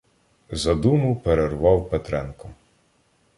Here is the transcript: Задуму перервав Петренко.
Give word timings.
Задуму 0.51 1.15
перервав 1.15 1.89
Петренко. 1.89 2.49